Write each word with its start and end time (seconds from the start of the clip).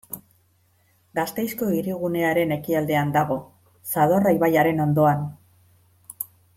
Gasteizko 1.19 1.67
hirigunearen 1.75 2.55
ekialdean 2.57 3.13
dago, 3.19 3.39
Zadorra 3.93 4.35
ibaiaren 4.41 4.85
ondoan. 4.89 5.27